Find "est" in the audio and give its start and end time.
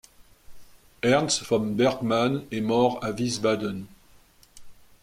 2.49-2.61